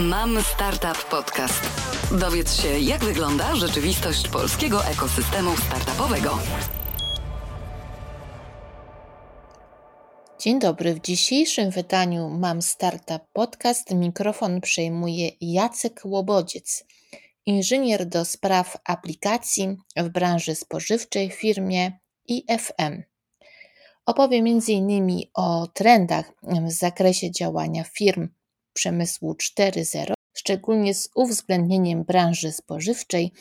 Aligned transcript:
Mam 0.00 0.42
Startup 0.42 1.04
Podcast. 1.10 1.62
Dowiedz 2.20 2.62
się, 2.62 2.78
jak 2.78 3.04
wygląda 3.04 3.56
rzeczywistość 3.56 4.28
polskiego 4.28 4.84
ekosystemu 4.84 5.56
startupowego. 5.56 6.38
Dzień 10.40 10.58
dobry. 10.58 10.94
W 10.94 11.00
dzisiejszym 11.00 11.70
wydaniu 11.70 12.30
Mam 12.30 12.62
Startup 12.62 13.22
Podcast 13.32 13.90
mikrofon 13.90 14.60
przejmuje 14.60 15.30
Jacek 15.40 16.00
Łobodziec, 16.04 16.84
inżynier 17.46 18.06
do 18.06 18.24
spraw 18.24 18.76
aplikacji 18.84 19.76
w 19.96 20.08
branży 20.08 20.54
spożywczej 20.54 21.30
w 21.30 21.34
firmie 21.34 21.98
IFM. 22.26 23.02
Opowie 24.06 24.38
m.in. 24.38 25.20
o 25.34 25.66
trendach 25.66 26.32
w 26.42 26.70
zakresie 26.70 27.30
działania 27.30 27.84
firm 27.84 28.28
przemysłu 28.74 29.32
4.0, 29.32 30.12
szczególnie 30.34 30.94
z 30.94 31.08
uwzględnieniem 31.14 32.04
branży 32.04 32.52
spożywczej, 32.52 33.32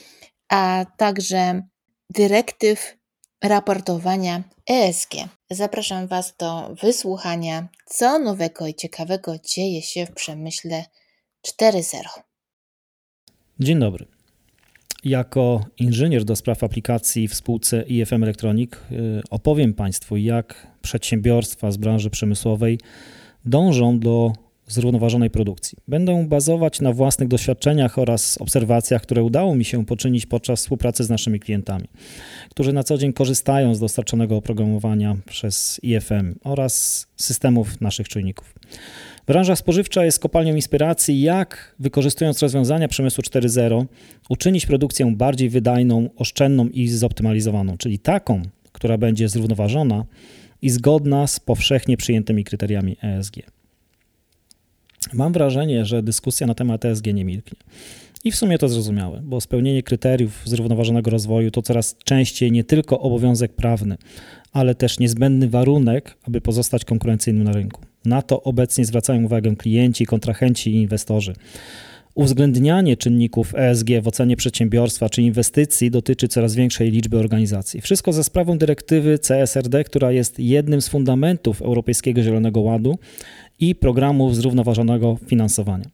a 0.50 0.86
także 0.98 1.62
dyrektyw 2.10 2.98
raportowania 3.44 4.44
ESG. 4.70 5.14
Zapraszam 5.52 6.08
Was 6.08 6.36
do 6.40 6.76
wysłuchania, 6.82 7.68
co 7.86 8.20
nowego 8.20 8.68
i 8.68 8.74
ciekawego 8.74 9.36
dzieje 9.46 9.82
się 9.82 10.06
w 10.06 10.12
przemyśle 10.12 10.86
4.0. 11.48 12.00
Dzień 13.60 13.80
dobry. 13.80 14.06
Jako 15.04 15.66
inżynier 15.78 16.26
do 16.26 16.36
spraw 16.36 16.64
aplikacji 16.64 17.28
w 17.28 17.36
spółce 17.36 17.84
IFM 17.88 18.24
Electronic 18.24 18.74
y, 18.74 19.22
opowiem 19.30 19.74
Państwu, 19.74 20.18
jak 20.18 20.68
przedsiębiorstwa 20.82 21.72
z 21.72 21.78
branży 21.78 22.10
przemysłowej 22.10 22.80
dążą 23.46 24.00
do 24.00 24.34
zrównoważonej 24.68 25.30
produkcji. 25.30 25.78
Będę 25.88 26.26
bazować 26.28 26.82
na 26.82 26.94
własnych 26.94 27.30
doświadczeniach 27.30 28.00
oraz 28.00 28.38
obserwacjach, 28.38 29.02
które 29.02 29.24
udało 29.24 29.56
mi 29.56 29.66
się 29.66 29.86
poczynić 29.86 30.26
podczas 30.26 30.62
współpracy 30.62 31.04
z 31.04 31.10
naszymi 31.10 31.40
klientami, 31.40 31.88
którzy 32.50 32.74
na 32.74 32.84
co 32.84 32.98
dzień 32.98 33.14
korzystają 33.14 33.76
z 33.76 33.80
dostarczonego 33.80 34.38
oprogramowania 34.38 35.18
przez 35.26 35.80
IFM 35.84 36.36
oraz 36.44 37.06
systemów 37.16 37.82
naszych 37.82 38.10
czujników. 38.10 38.56
Branża 39.28 39.56
spożywcza 39.56 40.06
jest 40.06 40.20
kopalnią 40.20 40.56
inspiracji, 40.56 41.22
jak 41.22 41.76
wykorzystując 41.80 42.42
rozwiązania 42.42 42.88
przemysłu 42.88 43.24
4.0 43.24 43.86
uczynić 44.30 44.66
produkcję 44.66 45.16
bardziej 45.16 45.50
wydajną, 45.50 46.10
oszczędną 46.16 46.68
i 46.68 46.88
zoptymalizowaną, 46.88 47.78
czyli 47.78 48.00
taką, 48.00 48.42
która 48.72 48.98
będzie 48.98 49.30
zrównoważona 49.30 50.06
i 50.62 50.70
zgodna 50.70 51.28
z 51.28 51.40
powszechnie 51.40 51.98
przyjętymi 51.98 52.44
kryteriami 52.44 52.98
ESG. 53.04 53.36
Mam 55.14 55.34
wrażenie, 55.34 55.86
że 55.86 56.04
dyskusja 56.04 56.48
na 56.48 56.54
temat 56.54 56.86
ESG 56.86 57.06
nie 57.06 57.26
milknie. 57.26 57.60
I 58.24 58.32
w 58.32 58.36
sumie 58.36 58.58
to 58.58 58.70
zrozumiałe, 58.70 59.22
bo 59.24 59.42
spełnienie 59.42 59.84
kryteriów 59.84 60.42
zrównoważonego 60.46 61.12
rozwoju 61.12 61.52
to 61.52 61.62
coraz 61.62 61.96
częściej 62.04 62.52
nie 62.52 62.64
tylko 62.64 63.00
obowiązek 63.00 63.54
prawny, 63.54 63.98
ale 64.52 64.76
też 64.76 65.00
niezbędny 65.00 65.50
warunek, 65.50 66.18
aby 66.28 66.42
pozostać 66.42 66.86
konkurencyjnym 66.86 67.44
na 67.44 67.52
rynku. 67.52 67.82
Na 68.06 68.22
to 68.22 68.44
obecnie 68.44 68.86
zwracają 68.86 69.24
uwagę 69.24 69.56
klienci, 69.56 70.06
kontrahenci 70.06 70.72
i 70.72 70.76
inwestorzy. 70.76 71.34
Uwzględnianie 72.16 72.98
czynników 72.98 73.56
ESG 73.56 73.88
w 74.02 74.08
ocenie 74.08 74.36
przedsiębiorstwa 74.38 75.10
czy 75.10 75.22
inwestycji 75.22 75.92
dotyczy 75.92 76.28
coraz 76.28 76.56
większej 76.56 76.92
liczby 76.92 77.20
organizacji. 77.20 77.82
Wszystko 77.82 78.14
za 78.14 78.24
sprawą 78.24 78.58
dyrektywy 78.58 79.20
CSRD, 79.20 79.84
która 79.84 80.12
jest 80.12 80.40
jednym 80.40 80.82
z 80.82 80.88
fundamentów 80.88 81.62
Europejskiego 81.62 82.24
Zielonego 82.24 82.62
Ładu 82.62 82.98
i 83.60 83.76
programu 83.76 84.34
zrównoważonego 84.34 85.18
finansowania. 85.28 85.86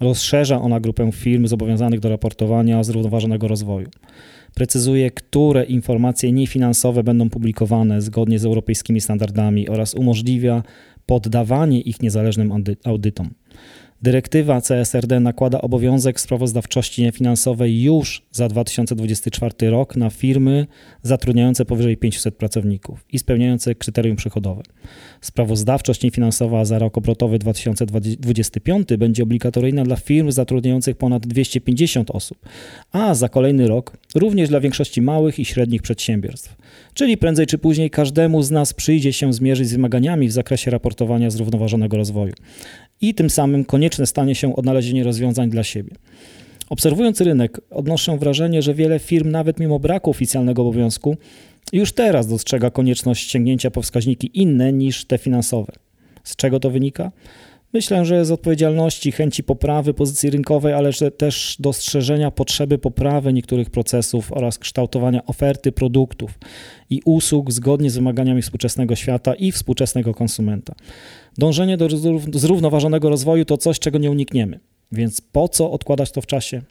Rozszerza 0.00 0.60
ona 0.60 0.80
grupę 0.80 1.12
firm 1.12 1.46
zobowiązanych 1.46 2.00
do 2.00 2.08
raportowania 2.08 2.84
zrównoważonego 2.84 3.48
rozwoju. 3.48 3.88
Precyzuje, 4.54 5.10
które 5.10 5.64
informacje 5.64 6.32
niefinansowe 6.32 7.02
będą 7.02 7.30
publikowane 7.30 8.02
zgodnie 8.02 8.38
z 8.38 8.44
europejskimi 8.44 9.00
standardami 9.00 9.68
oraz 9.68 9.94
umożliwia 9.94 10.62
poddawanie 11.06 11.80
ich 11.80 12.02
niezależnym 12.02 12.52
audytom. 12.84 13.30
Dyrektywa 14.02 14.60
CSRD 14.60 15.20
nakłada 15.20 15.60
obowiązek 15.60 16.20
sprawozdawczości 16.20 17.02
niefinansowej 17.02 17.82
już 17.82 18.22
za 18.32 18.48
2024 18.48 19.70
rok 19.70 19.96
na 19.96 20.10
firmy 20.10 20.66
zatrudniające 21.02 21.64
powyżej 21.64 21.96
500 21.96 22.34
pracowników 22.34 23.04
i 23.12 23.18
spełniające 23.18 23.74
kryterium 23.74 24.16
przychodowe. 24.16 24.62
Sprawozdawczość 25.20 26.02
niefinansowa 26.02 26.64
za 26.64 26.78
rok 26.78 26.98
obrotowy 26.98 27.38
2025 27.38 28.88
będzie 28.98 29.22
obligatoryjna 29.22 29.84
dla 29.84 29.96
firm 29.96 30.30
zatrudniających 30.30 30.96
ponad 30.96 31.26
250 31.26 32.10
osób, 32.10 32.38
a 32.92 33.14
za 33.14 33.28
kolejny 33.28 33.68
rok 33.68 33.96
również 34.14 34.48
dla 34.48 34.60
większości 34.60 35.02
małych 35.02 35.38
i 35.38 35.44
średnich 35.44 35.82
przedsiębiorstw. 35.82 36.56
Czyli 36.94 37.16
prędzej 37.16 37.46
czy 37.46 37.58
później 37.58 37.90
każdemu 37.90 38.42
z 38.42 38.50
nas 38.50 38.74
przyjdzie 38.74 39.12
się 39.12 39.32
zmierzyć 39.32 39.68
z 39.68 39.72
wymaganiami 39.72 40.28
w 40.28 40.32
zakresie 40.32 40.70
raportowania 40.70 41.30
zrównoważonego 41.30 41.96
rozwoju 41.96 42.32
i 43.00 43.14
tym 43.14 43.30
samym 43.30 43.64
konieczne 43.64 44.06
stanie 44.06 44.34
się 44.34 44.56
odnalezienie 44.56 45.04
rozwiązań 45.04 45.50
dla 45.50 45.64
siebie. 45.64 45.96
Obserwując 46.68 47.20
rynek, 47.20 47.60
odnoszę 47.70 48.18
wrażenie, 48.18 48.62
że 48.62 48.74
wiele 48.74 48.98
firm, 48.98 49.30
nawet 49.30 49.60
mimo 49.60 49.78
braku 49.78 50.10
oficjalnego 50.10 50.62
obowiązku, 50.62 51.16
już 51.72 51.92
teraz 51.92 52.26
dostrzega 52.26 52.70
konieczność 52.70 53.30
sięgnięcia 53.30 53.70
po 53.70 53.82
wskaźniki 53.82 54.30
inne 54.34 54.72
niż 54.72 55.04
te 55.04 55.18
finansowe. 55.18 55.72
Z 56.24 56.36
czego 56.36 56.60
to 56.60 56.70
wynika? 56.70 57.12
Myślę, 57.72 58.04
że 58.04 58.24
z 58.24 58.30
odpowiedzialności, 58.30 59.12
chęci 59.12 59.42
poprawy 59.42 59.94
pozycji 59.94 60.30
rynkowej, 60.30 60.72
ale 60.72 60.90
też 61.16 61.56
dostrzeżenia 61.58 62.30
potrzeby 62.30 62.78
poprawy 62.78 63.32
niektórych 63.32 63.70
procesów 63.70 64.32
oraz 64.32 64.58
kształtowania 64.58 65.26
oferty 65.26 65.72
produktów 65.72 66.38
i 66.90 67.00
usług 67.04 67.52
zgodnie 67.52 67.90
z 67.90 67.94
wymaganiami 67.94 68.42
współczesnego 68.42 68.96
świata 68.96 69.34
i 69.34 69.52
współczesnego 69.52 70.14
konsumenta. 70.14 70.74
Dążenie 71.38 71.76
do 71.76 71.88
zrównoważonego 72.32 73.08
rozwoju 73.10 73.44
to 73.44 73.56
coś, 73.56 73.78
czego 73.78 73.98
nie 73.98 74.10
unikniemy, 74.10 74.60
więc 74.92 75.20
po 75.20 75.48
co 75.48 75.70
odkładać 75.70 76.12
to 76.12 76.20
w 76.20 76.26
czasie? 76.26 76.62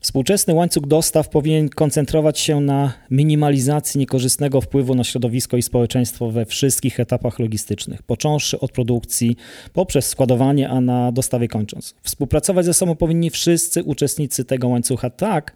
Współczesny 0.00 0.54
łańcuch 0.54 0.86
dostaw 0.86 1.28
powinien 1.28 1.68
koncentrować 1.68 2.38
się 2.38 2.60
na 2.60 2.92
minimalizacji 3.10 4.00
niekorzystnego 4.00 4.60
wpływu 4.60 4.94
na 4.94 5.04
środowisko 5.04 5.56
i 5.56 5.62
społeczeństwo 5.62 6.30
we 6.30 6.46
wszystkich 6.46 7.00
etapach 7.00 7.38
logistycznych, 7.38 8.02
począwszy 8.02 8.60
od 8.60 8.72
produkcji, 8.72 9.36
poprzez 9.72 10.06
składowanie, 10.06 10.68
a 10.68 10.80
na 10.80 11.12
dostawie 11.12 11.48
kończąc. 11.48 11.94
Współpracować 12.02 12.66
ze 12.66 12.74
sobą 12.74 12.96
powinni 12.96 13.30
wszyscy 13.30 13.84
uczestnicy 13.84 14.44
tego 14.44 14.68
łańcucha 14.68 15.10
tak, 15.10 15.54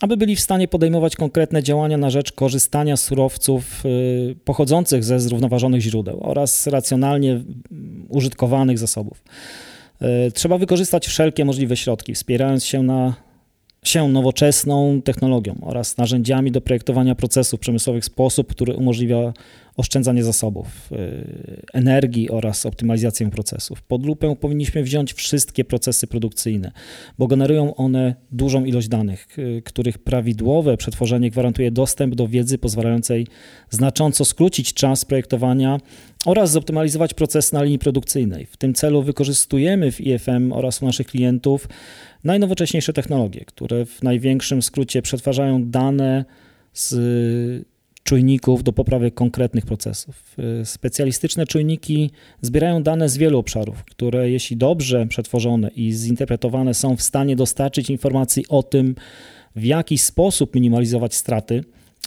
aby 0.00 0.16
byli 0.16 0.36
w 0.36 0.40
stanie 0.40 0.68
podejmować 0.68 1.16
konkretne 1.16 1.62
działania 1.62 1.96
na 1.96 2.10
rzecz 2.10 2.32
korzystania 2.32 2.96
z 2.96 3.02
surowców 3.02 3.82
y, 3.86 4.36
pochodzących 4.44 5.04
ze 5.04 5.20
zrównoważonych 5.20 5.80
źródeł 5.80 6.18
oraz 6.22 6.66
racjonalnie 6.66 7.40
użytkowanych 8.08 8.78
zasobów. 8.78 9.22
Y, 10.28 10.32
trzeba 10.32 10.58
wykorzystać 10.58 11.06
wszelkie 11.06 11.44
możliwe 11.44 11.76
środki, 11.76 12.14
wspierając 12.14 12.64
się 12.64 12.82
na 12.82 13.23
się 13.88 14.08
nowoczesną 14.08 15.02
technologią 15.02 15.54
oraz 15.62 15.96
narzędziami 15.96 16.52
do 16.52 16.60
projektowania 16.60 17.14
procesów 17.14 17.60
przemysłowych 17.60 18.02
w 18.02 18.06
sposób, 18.06 18.48
który 18.48 18.74
umożliwia 18.74 19.32
oszczędzanie 19.76 20.24
zasobów, 20.24 20.92
y, 20.92 21.66
energii 21.72 22.30
oraz 22.30 22.66
optymalizację 22.66 23.30
procesów. 23.30 23.82
Pod 23.82 24.06
lupę 24.06 24.36
powinniśmy 24.40 24.82
wziąć 24.82 25.12
wszystkie 25.12 25.64
procesy 25.64 26.06
produkcyjne, 26.06 26.72
bo 27.18 27.26
generują 27.26 27.74
one 27.74 28.14
dużą 28.32 28.64
ilość 28.64 28.88
danych, 28.88 29.38
y, 29.38 29.62
których 29.64 29.98
prawidłowe 29.98 30.76
przetworzenie 30.76 31.30
gwarantuje 31.30 31.70
dostęp 31.70 32.14
do 32.14 32.28
wiedzy 32.28 32.58
pozwalającej 32.58 33.26
znacząco 33.70 34.24
skrócić 34.24 34.74
czas 34.74 35.04
projektowania 35.04 35.78
oraz 36.26 36.50
zoptymalizować 36.50 37.14
proces 37.14 37.52
na 37.52 37.62
linii 37.62 37.78
produkcyjnej. 37.78 38.46
W 38.46 38.56
tym 38.56 38.74
celu 38.74 39.02
wykorzystujemy 39.02 39.92
w 39.92 40.00
IFM 40.00 40.52
oraz 40.52 40.82
u 40.82 40.86
naszych 40.86 41.06
klientów 41.06 41.68
najnowocześniejsze 42.24 42.92
technologie, 42.92 43.44
które 43.44 43.86
w 43.86 44.02
największym 44.02 44.62
skrócie 44.62 45.02
przetwarzają 45.02 45.70
dane 45.70 46.24
z 46.72 46.94
czujników 48.04 48.62
do 48.62 48.72
poprawy 48.72 49.10
konkretnych 49.10 49.66
procesów. 49.66 50.36
Specjalistyczne 50.64 51.46
czujniki 51.46 52.10
zbierają 52.40 52.82
dane 52.82 53.08
z 53.08 53.16
wielu 53.16 53.38
obszarów, 53.38 53.84
które 53.84 54.30
jeśli 54.30 54.56
dobrze 54.56 55.06
przetworzone 55.06 55.70
i 55.76 55.92
zinterpretowane 55.92 56.74
są 56.74 56.96
w 56.96 57.02
stanie 57.02 57.36
dostarczyć 57.36 57.90
informacji 57.90 58.44
o 58.48 58.62
tym, 58.62 58.94
w 59.56 59.64
jaki 59.64 59.98
sposób 59.98 60.54
minimalizować 60.54 61.14
straty, 61.14 61.64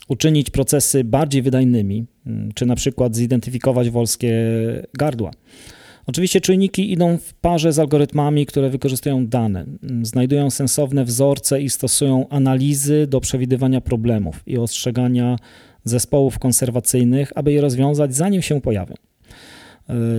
uczynić 0.07 0.49
procesy 0.49 1.03
bardziej 1.03 1.41
wydajnymi, 1.41 2.05
czy 2.55 2.65
na 2.65 2.75
przykład 2.75 3.15
zidentyfikować 3.15 3.89
wolskie 3.89 4.33
gardła. 4.93 5.31
Oczywiście 6.05 6.41
czujniki 6.41 6.91
idą 6.91 7.17
w 7.17 7.33
parze 7.33 7.73
z 7.73 7.79
algorytmami, 7.79 8.45
które 8.45 8.69
wykorzystują 8.69 9.27
dane, 9.27 9.65
znajdują 10.01 10.49
sensowne 10.49 11.05
wzorce 11.05 11.61
i 11.61 11.69
stosują 11.69 12.29
analizy 12.29 13.07
do 13.07 13.19
przewidywania 13.19 13.81
problemów 13.81 14.43
i 14.45 14.57
ostrzegania 14.57 15.35
zespołów 15.89 16.39
konserwacyjnych, 16.39 17.31
aby 17.35 17.51
je 17.51 17.61
rozwiązać 17.61 18.15
zanim 18.15 18.41
się 18.41 18.61
pojawią. 18.61 18.95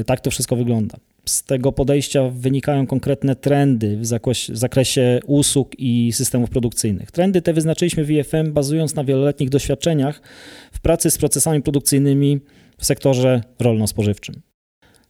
Tak 0.06 0.20
to 0.20 0.30
wszystko 0.30 0.56
wygląda. 0.56 0.96
Z 1.24 1.42
tego 1.42 1.72
podejścia 1.72 2.28
wynikają 2.28 2.86
konkretne 2.86 3.36
trendy 3.36 3.96
w 3.96 4.06
zakresie, 4.06 4.52
w 4.52 4.58
zakresie 4.58 5.20
usług 5.26 5.78
i 5.78 6.12
systemów 6.12 6.50
produkcyjnych. 6.50 7.10
Trendy 7.10 7.42
te 7.42 7.52
wyznaczyliśmy 7.52 8.04
w 8.04 8.10
IFM 8.10 8.52
bazując 8.52 8.94
na 8.94 9.04
wieloletnich 9.04 9.50
doświadczeniach 9.50 10.22
w 10.72 10.80
pracy 10.80 11.10
z 11.10 11.18
procesami 11.18 11.62
produkcyjnymi 11.62 12.40
w 12.78 12.86
sektorze 12.86 13.42
rolno-spożywczym. 13.58 14.34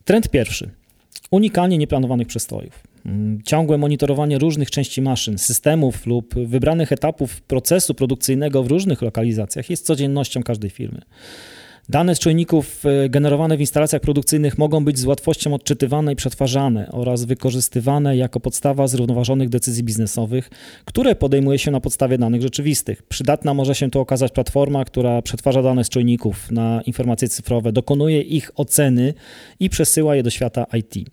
Trend 0.04 0.28
pierwszy. 0.28 0.70
Unikanie 1.30 1.78
nieplanowanych 1.78 2.26
przestojów. 2.26 2.87
Mm, 3.08 3.42
ciągłe 3.42 3.78
monitorowanie 3.78 4.38
różnych 4.38 4.70
części 4.70 5.02
maszyn, 5.02 5.38
systemów 5.38 6.06
lub 6.06 6.34
wybranych 6.34 6.92
etapów 6.92 7.40
procesu 7.40 7.94
produkcyjnego 7.94 8.62
w 8.62 8.66
różnych 8.66 9.02
lokalizacjach 9.02 9.70
jest 9.70 9.86
codziennością 9.86 10.42
każdej 10.42 10.70
firmy. 10.70 11.00
Dane 11.88 12.14
z 12.14 12.18
czujników 12.18 12.82
e, 12.86 13.08
generowane 13.08 13.56
w 13.56 13.60
instalacjach 13.60 14.02
produkcyjnych 14.02 14.58
mogą 14.58 14.84
być 14.84 14.98
z 14.98 15.04
łatwością 15.04 15.54
odczytywane 15.54 16.12
i 16.12 16.16
przetwarzane 16.16 16.88
oraz 16.92 17.24
wykorzystywane 17.24 18.16
jako 18.16 18.40
podstawa 18.40 18.86
zrównoważonych 18.86 19.48
decyzji 19.48 19.84
biznesowych, 19.84 20.50
które 20.84 21.14
podejmuje 21.14 21.58
się 21.58 21.70
na 21.70 21.80
podstawie 21.80 22.18
danych 22.18 22.42
rzeczywistych. 22.42 23.02
Przydatna 23.02 23.54
może 23.54 23.74
się 23.74 23.90
tu 23.90 24.00
okazać 24.00 24.32
platforma, 24.32 24.84
która 24.84 25.22
przetwarza 25.22 25.62
dane 25.62 25.84
z 25.84 25.88
czujników 25.88 26.50
na 26.50 26.82
informacje 26.86 27.28
cyfrowe, 27.28 27.72
dokonuje 27.72 28.20
ich 28.20 28.50
oceny 28.54 29.14
i 29.60 29.70
przesyła 29.70 30.16
je 30.16 30.22
do 30.22 30.30
świata 30.30 30.66
IT. 30.78 31.10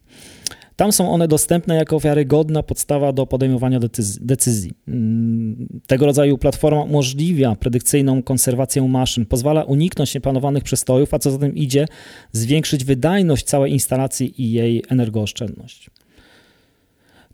Tam 0.76 0.92
są 0.92 1.12
one 1.12 1.28
dostępne 1.28 1.76
jako 1.76 2.00
wiarygodna 2.00 2.64
podstawa 2.64 3.14
do 3.14 3.26
podejmowania 3.26 3.80
decyzji. 4.22 4.74
Mm, 4.88 5.68
tego 5.88 6.06
rodzaju 6.06 6.38
platforma 6.38 6.82
umożliwia 6.84 7.56
predykcyjną 7.56 8.24
konserwację 8.24 8.82
maszyn, 8.82 9.26
pozwala 9.26 9.64
uniknąć 9.64 10.16
nieplanowanych 10.16 10.64
przestojów, 10.64 11.14
a 11.14 11.20
co 11.20 11.32
za 11.32 11.38
tym 11.38 11.56
idzie, 11.56 11.86
zwiększyć 12.32 12.86
wydajność 12.86 13.46
całej 13.46 13.72
instalacji 13.72 14.42
i 14.42 14.52
jej 14.52 14.84
energooszczędność. 14.90 15.90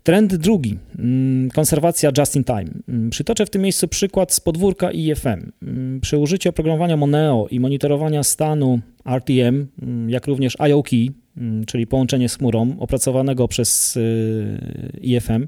Trend 0.02 0.36
drugi, 0.36 0.78
mm, 0.98 1.50
konserwacja 1.50 2.10
just 2.18 2.36
in 2.36 2.44
time. 2.44 2.70
Mm, 2.88 3.10
przytoczę 3.10 3.46
w 3.46 3.50
tym 3.50 3.62
miejscu 3.62 3.88
przykład 3.88 4.32
z 4.32 4.40
podwórka 4.40 4.90
IFM. 4.90 5.52
Przy 6.00 6.18
użyciu 6.18 6.48
oprogramowania 6.48 6.96
Moneo 6.96 7.46
i 7.50 7.60
monitorowania 7.60 8.22
stanu 8.22 8.80
RTM, 9.06 9.66
jak 10.08 10.26
również 10.26 10.56
IoKey, 10.60 11.21
czyli 11.66 11.86
połączenie 11.86 12.28
z 12.28 12.36
chmurą, 12.36 12.76
opracowanego 12.78 13.48
przez 13.48 13.96
y, 13.96 14.98
IFM, 15.00 15.46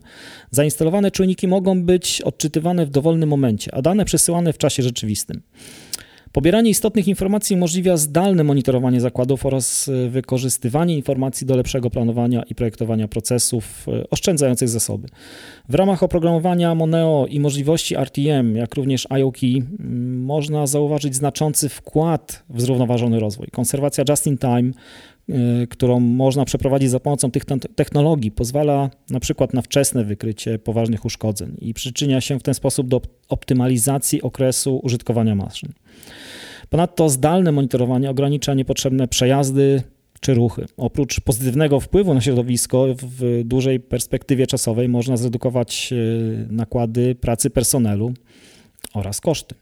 zainstalowane 0.50 1.10
czujniki 1.10 1.48
mogą 1.48 1.82
być 1.82 2.22
odczytywane 2.22 2.86
w 2.86 2.90
dowolnym 2.90 3.28
momencie, 3.28 3.74
a 3.74 3.82
dane 3.82 4.04
przesyłane 4.04 4.52
w 4.52 4.58
czasie 4.58 4.82
rzeczywistym. 4.82 5.42
Pobieranie 6.34 6.70
istotnych 6.70 7.08
informacji 7.08 7.56
umożliwia 7.56 7.96
zdalne 7.96 8.44
monitorowanie 8.44 9.00
zakładów 9.00 9.46
oraz 9.46 9.88
y, 9.88 10.08
wykorzystywanie 10.08 10.96
informacji 10.96 11.46
do 11.46 11.56
lepszego 11.56 11.90
planowania 11.90 12.42
i 12.42 12.54
projektowania 12.54 13.08
procesów 13.08 13.86
y, 13.88 14.10
oszczędzających 14.10 14.68
zasoby. 14.68 15.08
W 15.68 15.74
ramach 15.74 16.02
oprogramowania 16.02 16.74
Moneo 16.74 17.26
i 17.28 17.40
możliwości 17.40 17.96
RTM, 17.96 18.56
jak 18.56 18.74
również 18.74 19.06
IoKey, 19.18 19.56
mm, 19.56 20.22
można 20.22 20.66
zauważyć 20.66 21.14
znaczący 21.14 21.68
wkład 21.68 22.44
w 22.48 22.60
zrównoważony 22.60 23.20
rozwój. 23.20 23.46
Konserwacja 23.52 24.04
just 24.08 24.26
in 24.26 24.38
time, 24.38 24.70
którą 25.70 26.00
można 26.00 26.44
przeprowadzić 26.44 26.90
za 26.90 27.00
pomocą 27.00 27.30
tych 27.30 27.44
technologii, 27.74 28.30
pozwala 28.30 28.90
na 29.10 29.20
przykład 29.20 29.54
na 29.54 29.62
wczesne 29.62 30.04
wykrycie 30.04 30.58
poważnych 30.58 31.04
uszkodzeń 31.04 31.56
i 31.58 31.74
przyczynia 31.74 32.20
się 32.20 32.38
w 32.38 32.42
ten 32.42 32.54
sposób 32.54 32.88
do 32.88 33.00
optymalizacji 33.28 34.22
okresu 34.22 34.80
użytkowania 34.82 35.34
maszyn. 35.34 35.72
Ponadto 36.70 37.08
zdalne 37.08 37.52
monitorowanie 37.52 38.10
ogranicza 38.10 38.54
niepotrzebne 38.54 39.08
przejazdy 39.08 39.82
czy 40.20 40.34
ruchy. 40.34 40.66
Oprócz 40.76 41.20
pozytywnego 41.20 41.80
wpływu 41.80 42.14
na 42.14 42.20
środowisko, 42.20 42.86
w 43.02 43.42
dużej 43.44 43.80
perspektywie 43.80 44.46
czasowej 44.46 44.88
można 44.88 45.16
zredukować 45.16 45.92
y, 45.92 46.46
nakłady 46.50 47.14
pracy 47.14 47.50
personelu 47.50 48.14
oraz 48.94 49.20
koszty. 49.20 49.54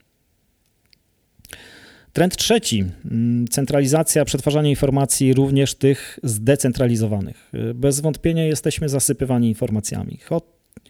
Trend 2.13 2.37
trzeci, 2.37 2.85
mm, 3.11 3.49
centralizacja 3.49 4.25
przetwarzania 4.25 4.71
informacji, 4.71 5.35
również 5.35 5.75
tych 5.75 6.19
zdecentralizowanych. 6.23 7.53
Bez 7.75 8.01
wątpienia 8.01 8.45
jesteśmy 8.45 8.89
zasypywani 8.89 9.49
informacjami. 9.49 10.19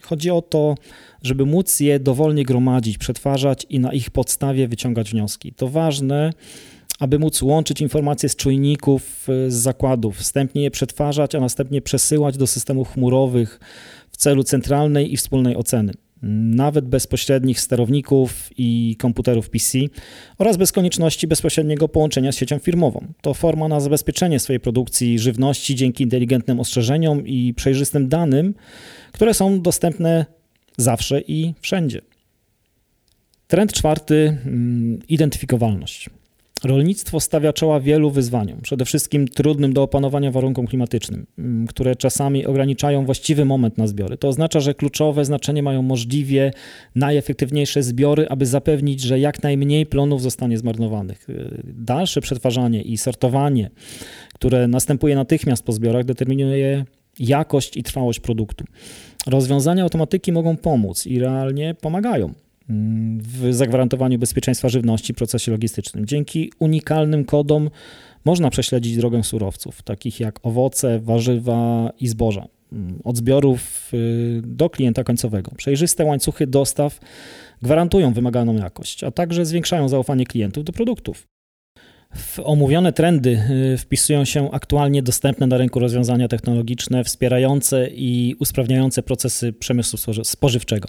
Chodzi 0.00 0.30
o 0.30 0.42
to, 0.42 0.74
żeby 1.22 1.46
móc 1.46 1.80
je 1.80 2.00
dowolnie 2.00 2.44
gromadzić, 2.44 2.98
przetwarzać 2.98 3.66
i 3.70 3.80
na 3.80 3.92
ich 3.92 4.10
podstawie 4.10 4.68
wyciągać 4.68 5.10
wnioski. 5.10 5.52
To 5.52 5.68
ważne, 5.68 6.32
aby 6.98 7.18
móc 7.18 7.42
łączyć 7.42 7.80
informacje 7.80 8.28
z 8.28 8.36
czujników, 8.36 9.26
z 9.48 9.54
zakładów, 9.54 10.16
wstępnie 10.16 10.62
je 10.62 10.70
przetwarzać, 10.70 11.34
a 11.34 11.40
następnie 11.40 11.82
przesyłać 11.82 12.36
do 12.36 12.46
systemów 12.46 12.92
chmurowych 12.92 13.60
w 14.10 14.16
celu 14.16 14.44
centralnej 14.44 15.12
i 15.12 15.16
wspólnej 15.16 15.56
oceny 15.56 15.92
nawet 16.22 16.84
bezpośrednich 16.84 17.60
sterowników 17.60 18.50
i 18.58 18.96
komputerów 18.98 19.50
PC 19.50 19.78
oraz 20.38 20.56
bez 20.56 20.72
konieczności 20.72 21.26
bezpośredniego 21.26 21.88
połączenia 21.88 22.32
z 22.32 22.36
siecią 22.36 22.58
firmową. 22.58 23.06
To 23.20 23.34
forma 23.34 23.68
na 23.68 23.80
zabezpieczenie 23.80 24.40
swojej 24.40 24.60
produkcji 24.60 25.18
żywności 25.18 25.74
dzięki 25.74 26.04
inteligentnym 26.04 26.60
ostrzeżeniom 26.60 27.26
i 27.26 27.54
przejrzystym 27.54 28.08
danym, 28.08 28.54
które 29.12 29.34
są 29.34 29.60
dostępne 29.60 30.26
zawsze 30.76 31.20
i 31.20 31.54
wszędzie. 31.60 32.00
Trend 33.46 33.72
czwarty 33.72 34.38
mm, 34.46 34.98
identyfikowalność. 35.08 36.10
Rolnictwo 36.64 37.20
stawia 37.20 37.52
czoła 37.52 37.80
wielu 37.80 38.10
wyzwaniom, 38.10 38.60
przede 38.60 38.84
wszystkim 38.84 39.28
trudnym 39.28 39.72
do 39.72 39.82
opanowania 39.82 40.30
warunkom 40.30 40.66
klimatycznym, 40.66 41.26
mm, 41.38 41.66
które 41.66 41.96
czasami 41.96 42.46
ograniczają 42.46 43.04
właściwy 43.04 43.44
moment 43.44 43.78
na 43.78 43.86
zbiory. 43.86 44.16
To 44.16 44.28
oznacza, 44.28 44.60
że 44.60 44.74
kluczowe 44.74 45.24
znaczenie 45.24 45.62
mają 45.62 45.82
możliwie 45.82 46.52
najefektywniejsze 46.94 47.82
zbiory, 47.82 48.28
aby 48.28 48.46
zapewnić, 48.46 49.00
że 49.00 49.18
jak 49.18 49.42
najmniej 49.42 49.86
plonów 49.86 50.22
zostanie 50.22 50.58
zmarnowanych. 50.58 51.28
Y, 51.30 51.62
dalsze 51.64 52.20
przetwarzanie 52.20 52.82
i 52.82 52.98
sortowanie, 52.98 53.70
które 54.34 54.68
następuje 54.68 55.14
natychmiast 55.14 55.64
po 55.64 55.72
zbiorach, 55.72 56.04
determinuje 56.04 56.84
jakość 57.18 57.76
i 57.76 57.82
trwałość 57.82 58.20
produktu. 58.20 58.64
Rozwiązania 59.26 59.82
automatyki 59.82 60.32
mogą 60.32 60.56
pomóc 60.56 61.06
i 61.06 61.18
realnie 61.18 61.74
pomagają 61.80 62.34
w 63.18 63.48
zagwarantowaniu 63.50 64.18
bezpieczeństwa 64.18 64.68
żywności 64.68 65.12
w 65.12 65.16
procesie 65.16 65.52
logistycznym. 65.52 66.06
Dzięki 66.06 66.52
unikalnym 66.58 67.24
kodom 67.24 67.70
można 68.24 68.50
prześledzić 68.50 68.96
drogę 68.96 69.22
surowców, 69.22 69.82
takich 69.82 70.20
jak 70.20 70.46
owoce, 70.46 71.00
warzywa 71.00 71.92
i 72.00 72.08
zboża, 72.08 72.46
mm, 72.72 72.98
od 73.04 73.16
zbiorów 73.16 73.90
y, 73.94 74.42
do 74.44 74.70
klienta 74.70 75.04
końcowego. 75.04 75.52
Przejrzyste 75.56 76.04
łańcuchy 76.04 76.46
dostaw 76.46 77.00
gwarantują 77.62 78.12
wymaganą 78.12 78.56
jakość, 78.56 79.04
a 79.04 79.10
także 79.10 79.46
zwiększają 79.46 79.88
zaufanie 79.88 80.26
klientów 80.26 80.64
do 80.64 80.72
produktów. 80.72 81.26
W 82.16 82.38
omówione 82.44 82.92
trendy 82.92 83.42
y, 83.74 83.78
wpisują 83.78 84.24
się 84.24 84.50
aktualnie 84.50 85.02
dostępne 85.02 85.46
na 85.46 85.58
rynku 85.58 85.78
rozwiązania 85.78 86.28
technologiczne 86.28 87.04
wspierające 87.04 87.88
i 87.88 88.36
usprawniające 88.38 89.02
procesy 89.02 89.52
przemysłu 89.52 90.24
spożywczego. 90.24 90.88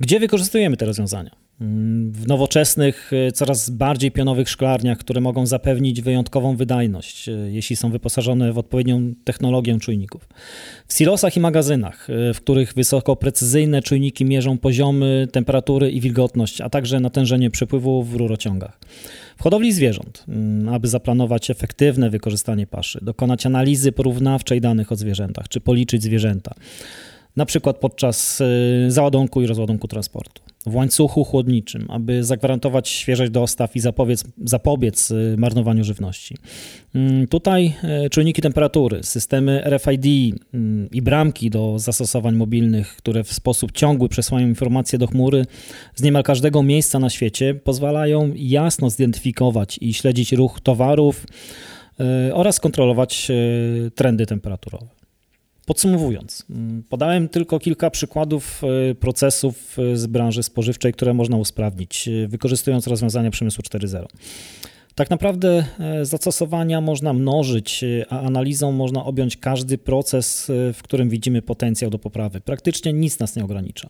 Gdzie 0.00 0.20
wykorzystujemy 0.20 0.76
te 0.76 0.86
rozwiązania? 0.86 1.42
Mm, 1.62 2.12
w 2.12 2.26
nowoczesnych, 2.26 3.10
e, 3.12 3.32
coraz 3.32 3.70
bardziej 3.70 4.10
pionowych 4.10 4.48
szklarniach, 4.48 4.98
które 4.98 5.20
mogą 5.20 5.46
zapewnić 5.46 6.02
wyjątkową 6.02 6.56
wydajność, 6.56 7.28
e, 7.28 7.32
jeśli 7.32 7.76
są 7.76 7.90
wyposażone 7.90 8.52
w 8.52 8.58
odpowiednią 8.58 9.14
technologię 9.24 9.78
czujników. 9.78 10.28
W 10.86 10.94
silosach 10.94 11.36
i 11.36 11.40
magazynach, 11.40 12.10
e, 12.10 12.34
w 12.34 12.40
których 12.40 12.74
wysokoprecyzyjne 12.74 13.82
czujniki 13.82 14.24
mierzą 14.24 14.58
poziomy 14.58 15.28
temperatury 15.32 15.90
i 15.90 16.00
wilgotność, 16.00 16.60
a 16.60 16.70
także 16.70 17.00
natężenie 17.00 17.50
przepływu 17.50 18.02
w 18.02 18.14
rurociągach. 18.14 18.78
W 19.36 19.42
hodowli 19.42 19.72
zwierząt, 19.72 20.24
mm, 20.28 20.74
aby 20.74 20.88
zaplanować 20.88 21.50
efektywne 21.50 22.10
wykorzystanie 22.10 22.66
paszy, 22.66 22.98
dokonać 23.02 23.46
analizy 23.46 23.92
porównawczej 23.92 24.60
danych 24.60 24.92
o 24.92 24.96
zwierzętach, 24.96 25.48
czy 25.48 25.60
policzyć 25.60 26.02
zwierzęta 26.02 26.54
na 27.36 27.46
przykład 27.46 27.76
podczas 27.76 28.40
y, 28.40 28.90
załadunku 28.90 29.42
i 29.42 29.46
rozładunku 29.46 29.88
transportu. 29.88 30.42
W 30.66 30.74
łańcuchu 30.74 31.24
chłodniczym, 31.24 31.86
aby 31.88 32.24
zagwarantować 32.24 32.88
świeżość 32.88 33.30
dostaw 33.30 33.76
i 33.76 33.80
zapobiec, 33.80 34.24
zapobiec 34.44 35.10
y, 35.10 35.34
marnowaniu 35.38 35.84
żywności. 35.84 36.36
Mm, 36.94 37.26
tutaj 37.26 37.74
y, 38.06 38.10
czujniki 38.10 38.42
temperatury, 38.42 39.02
systemy 39.02 39.62
RFID 39.64 40.06
i 40.92 41.02
bramki 41.02 41.50
do 41.50 41.78
zastosowań 41.78 42.34
mobilnych, 42.34 42.96
które 42.96 43.24
w 43.24 43.32
sposób 43.32 43.72
ciągły 43.72 44.08
przesyłają 44.08 44.48
informacje 44.48 44.98
do 44.98 45.06
chmury 45.06 45.46
z 45.94 46.02
niemal 46.02 46.22
każdego 46.22 46.62
miejsca 46.62 46.98
na 46.98 47.10
świecie, 47.10 47.54
pozwalają 47.54 48.32
jasno 48.36 48.90
zidentyfikować 48.90 49.78
i 49.80 49.94
śledzić 49.94 50.32
ruch 50.32 50.60
towarów 50.60 51.26
oraz 52.32 52.60
kontrolować 52.60 53.28
trendy 53.94 54.26
temperaturowe. 54.26 55.01
Podsumowując, 55.72 56.44
mm, 56.50 56.82
podałem 56.88 57.28
tylko 57.28 57.58
kilka 57.58 57.90
przykładów 57.90 58.62
e, 58.90 58.94
procesów 58.94 59.76
e, 59.78 59.96
z 59.96 60.06
branży 60.06 60.42
spożywczej, 60.42 60.92
które 60.92 61.14
można 61.14 61.36
usprawnić, 61.36 62.08
e, 62.08 62.28
wykorzystując 62.28 62.86
rozwiązania 62.86 63.30
przemysłu 63.30 63.62
4.0. 63.62 64.06
Tak 64.94 65.10
naprawdę 65.10 65.64
e, 65.80 66.04
zastosowania 66.04 66.80
można 66.80 67.12
mnożyć, 67.12 67.84
e, 67.84 68.12
a 68.12 68.20
analizą 68.20 68.72
można 68.72 69.04
objąć 69.04 69.36
każdy 69.36 69.78
proces, 69.78 70.50
e, 70.50 70.72
w 70.72 70.82
którym 70.82 71.08
widzimy 71.08 71.42
potencjał 71.42 71.90
do 71.90 71.98
poprawy. 71.98 72.40
Praktycznie 72.40 72.92
nic 72.92 73.18
nas 73.18 73.36
nie 73.36 73.44
ogranicza, 73.44 73.88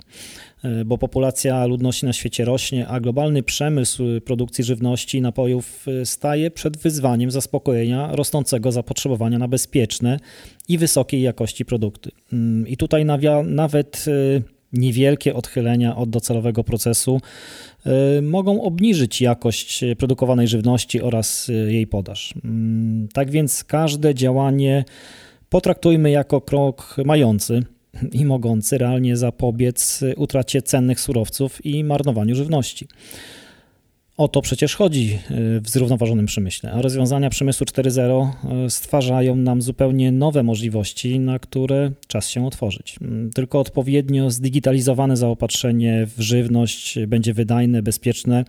bo 0.85 0.99
populacja 0.99 1.67
ludności 1.67 2.07
na 2.07 2.13
świecie 2.13 2.45
rośnie, 2.45 2.89
a 2.89 3.01
globalny 3.01 3.43
przemysł 3.43 4.05
produkcji 4.25 4.65
żywności 4.65 5.19
i 5.19 5.21
napojów 5.21 5.87
staje 6.05 6.51
przed 6.51 6.77
wyzwaniem 6.77 7.31
zaspokojenia 7.31 8.09
rosnącego 8.17 8.73
zapotrzebowania 8.73 9.39
na 9.39 9.49
bezpieczne 9.49 10.19
i 10.69 10.79
wysokiej 10.79 11.23
jakości 11.23 11.65
produkty. 11.65 12.11
Mm, 12.33 12.69
I 12.69 12.77
tutaj 12.77 13.05
nawet 13.45 14.05
niewielkie 14.73 15.35
odchylenia 15.35 15.97
od 15.97 16.11
docelowego 16.11 16.65
procesu 16.65 17.21
y, 18.19 18.23
mogą 18.23 18.63
obniżyć 18.63 19.21
jakość 19.21 19.85
produkowanej 19.99 20.49
żywności 20.49 21.01
oraz 21.01 21.49
y, 21.49 21.53
jej 21.53 21.87
podaż. 21.87 22.35
Mm, 22.45 23.09
tak 23.13 23.31
więc 23.31 23.65
każde 23.65 24.15
działanie 24.15 24.85
potraktujmy 25.49 26.11
jako 26.11 26.41
krok 26.41 26.97
mający 27.05 27.63
i 28.13 28.25
mogący 28.25 28.79
realnie 28.79 29.17
zapobiec 29.17 30.01
utracie 30.17 30.63
cennych 30.63 31.01
surowców 31.01 31.67
i 31.67 31.85
marnowaniu 31.85 32.35
żywności. 32.35 32.89
O 34.17 34.29
to 34.29 34.43
przecież 34.43 34.77
chodzi 34.77 35.13
e, 35.15 35.61
w 35.61 35.69
zrównoważonym 35.69 36.27
przemyśle, 36.27 36.73
a 36.73 36.83
rozwiązania 36.83 37.31
przemysłu 37.31 37.67
4.0 37.67 38.29
e, 38.67 38.71
stwarzają 38.71 39.37
nam 39.37 39.63
zupełnie 39.63 40.13
nowe 40.13 40.43
możliwości, 40.43 41.19
na 41.19 41.39
które 41.39 41.93
czas 42.07 42.29
się 42.29 42.47
otworzyć. 42.47 42.97
Mm, 43.03 43.31
tylko 43.31 43.61
odpowiednio 43.61 44.31
zdigitalizowane 44.31 45.17
zaopatrzenie 45.17 46.07
w 46.17 46.21
żywność 46.21 46.99
będzie 47.07 47.35
wydajne, 47.35 47.83
bezpieczne 47.83 48.45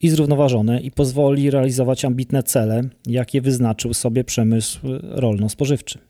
i 0.00 0.08
zrównoważone 0.08 0.80
i 0.80 0.90
pozwoli 0.90 1.50
realizować 1.50 2.04
ambitne 2.04 2.42
cele, 2.42 2.82
jakie 3.06 3.40
wyznaczył 3.40 3.94
sobie 3.94 4.24
przemysł 4.24 4.80
rolno-spożywczy. 5.02 6.09